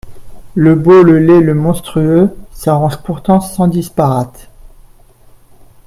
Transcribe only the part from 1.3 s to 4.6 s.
le monstrueux, s'arrangent pourtant sans disparate.